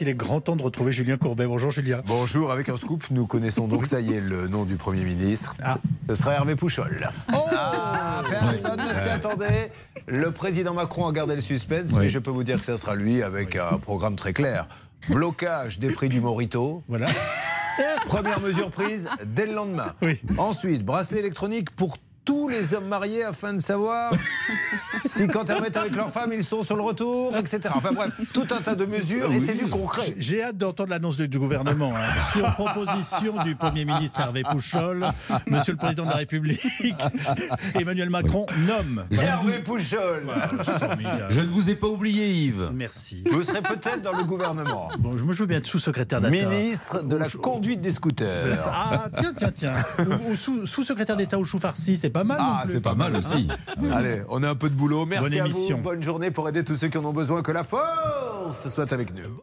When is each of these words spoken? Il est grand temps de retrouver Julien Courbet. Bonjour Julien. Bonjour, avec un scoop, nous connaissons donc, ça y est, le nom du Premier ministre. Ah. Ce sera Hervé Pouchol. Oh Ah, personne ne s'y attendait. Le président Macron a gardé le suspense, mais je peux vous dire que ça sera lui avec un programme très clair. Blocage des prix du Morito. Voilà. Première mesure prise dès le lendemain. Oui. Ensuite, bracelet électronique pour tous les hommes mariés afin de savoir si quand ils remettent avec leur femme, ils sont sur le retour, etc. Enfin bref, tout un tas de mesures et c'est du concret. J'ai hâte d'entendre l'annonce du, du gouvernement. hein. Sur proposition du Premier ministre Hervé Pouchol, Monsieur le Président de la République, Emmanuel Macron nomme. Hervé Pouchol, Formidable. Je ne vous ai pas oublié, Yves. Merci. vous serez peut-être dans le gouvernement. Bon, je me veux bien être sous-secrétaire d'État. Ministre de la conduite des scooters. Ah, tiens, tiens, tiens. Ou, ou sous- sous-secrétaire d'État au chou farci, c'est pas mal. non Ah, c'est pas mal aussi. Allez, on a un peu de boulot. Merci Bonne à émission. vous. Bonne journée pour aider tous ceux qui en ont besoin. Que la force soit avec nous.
Il 0.00 0.08
est 0.08 0.14
grand 0.14 0.40
temps 0.40 0.56
de 0.56 0.62
retrouver 0.62 0.90
Julien 0.90 1.16
Courbet. 1.16 1.46
Bonjour 1.46 1.70
Julien. 1.70 2.02
Bonjour, 2.06 2.50
avec 2.50 2.68
un 2.68 2.76
scoop, 2.76 3.04
nous 3.12 3.28
connaissons 3.28 3.68
donc, 3.68 3.86
ça 3.86 4.00
y 4.00 4.12
est, 4.14 4.20
le 4.20 4.48
nom 4.48 4.64
du 4.64 4.76
Premier 4.76 5.04
ministre. 5.04 5.54
Ah. 5.62 5.78
Ce 6.08 6.14
sera 6.16 6.34
Hervé 6.34 6.56
Pouchol. 6.56 7.10
Oh 7.32 7.36
Ah, 7.52 8.22
personne 8.28 8.80
ne 8.80 8.92
s'y 8.92 9.08
attendait. 9.08 9.70
Le 10.08 10.32
président 10.32 10.74
Macron 10.74 11.06
a 11.06 11.12
gardé 11.12 11.36
le 11.36 11.40
suspense, 11.40 11.92
mais 11.92 12.08
je 12.08 12.18
peux 12.18 12.32
vous 12.32 12.42
dire 12.42 12.58
que 12.58 12.64
ça 12.64 12.76
sera 12.76 12.96
lui 12.96 13.22
avec 13.22 13.54
un 13.54 13.78
programme 13.78 14.16
très 14.16 14.32
clair. 14.32 14.66
Blocage 15.08 15.78
des 15.78 15.92
prix 15.92 16.08
du 16.08 16.20
Morito. 16.20 16.82
Voilà. 16.88 17.06
Première 18.06 18.40
mesure 18.40 18.70
prise 18.70 19.08
dès 19.24 19.46
le 19.46 19.54
lendemain. 19.54 19.94
Oui. 20.02 20.20
Ensuite, 20.38 20.84
bracelet 20.84 21.20
électronique 21.20 21.70
pour 21.70 21.98
tous 22.24 22.48
les 22.48 22.74
hommes 22.74 22.86
mariés 22.88 23.24
afin 23.24 23.52
de 23.54 23.60
savoir 23.60 24.12
si 25.04 25.26
quand 25.26 25.44
ils 25.48 25.52
remettent 25.52 25.76
avec 25.76 25.94
leur 25.94 26.10
femme, 26.10 26.32
ils 26.32 26.44
sont 26.44 26.62
sur 26.62 26.76
le 26.76 26.82
retour, 26.82 27.36
etc. 27.36 27.60
Enfin 27.74 27.92
bref, 27.92 28.10
tout 28.32 28.46
un 28.50 28.60
tas 28.62 28.74
de 28.74 28.86
mesures 28.86 29.30
et 29.32 29.40
c'est 29.40 29.54
du 29.54 29.66
concret. 29.68 30.14
J'ai 30.18 30.42
hâte 30.42 30.56
d'entendre 30.56 30.90
l'annonce 30.90 31.16
du, 31.16 31.28
du 31.28 31.38
gouvernement. 31.38 31.92
hein. 31.96 32.00
Sur 32.34 32.52
proposition 32.54 33.42
du 33.44 33.54
Premier 33.56 33.84
ministre 33.84 34.20
Hervé 34.20 34.42
Pouchol, 34.50 35.06
Monsieur 35.46 35.72
le 35.72 35.78
Président 35.78 36.04
de 36.04 36.10
la 36.10 36.16
République, 36.16 36.60
Emmanuel 37.74 38.10
Macron 38.10 38.46
nomme. 38.66 39.04
Hervé 39.12 39.58
Pouchol, 39.60 40.24
Formidable. 40.64 41.26
Je 41.30 41.40
ne 41.40 41.46
vous 41.46 41.70
ai 41.70 41.74
pas 41.74 41.86
oublié, 41.88 42.28
Yves. 42.32 42.70
Merci. 42.72 43.24
vous 43.30 43.42
serez 43.42 43.62
peut-être 43.62 44.02
dans 44.02 44.16
le 44.16 44.24
gouvernement. 44.24 44.88
Bon, 44.98 45.16
je 45.16 45.24
me 45.24 45.32
veux 45.32 45.46
bien 45.46 45.58
être 45.58 45.66
sous-secrétaire 45.66 46.20
d'État. 46.20 46.46
Ministre 46.48 47.02
de 47.02 47.16
la 47.16 47.28
conduite 47.28 47.80
des 47.80 47.90
scooters. 47.90 48.58
Ah, 48.72 49.08
tiens, 49.16 49.32
tiens, 49.36 49.50
tiens. 49.52 49.74
Ou, 49.98 50.32
ou 50.32 50.36
sous- 50.36 50.66
sous-secrétaire 50.66 51.16
d'État 51.16 51.38
au 51.38 51.44
chou 51.44 51.58
farci, 51.58 51.96
c'est 51.96 52.10
pas 52.14 52.24
mal. 52.24 52.38
non 52.38 52.44
Ah, 52.46 52.64
c'est 52.66 52.80
pas 52.80 52.94
mal 52.94 53.14
aussi. 53.16 53.48
Allez, 53.92 54.22
on 54.30 54.42
a 54.42 54.48
un 54.48 54.54
peu 54.54 54.70
de 54.70 54.76
boulot. 54.76 55.04
Merci 55.04 55.24
Bonne 55.30 55.40
à 55.40 55.44
émission. 55.44 55.76
vous. 55.76 55.82
Bonne 55.82 56.02
journée 56.02 56.30
pour 56.30 56.48
aider 56.48 56.64
tous 56.64 56.76
ceux 56.76 56.88
qui 56.88 56.96
en 56.96 57.04
ont 57.04 57.12
besoin. 57.12 57.42
Que 57.42 57.52
la 57.52 57.64
force 57.64 58.68
soit 58.70 58.90
avec 58.92 59.12
nous. 59.14 59.40